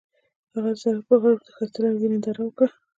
[0.53, 2.69] هغوی د سړک پر غاړه د ښایسته لرګی ننداره وکړه.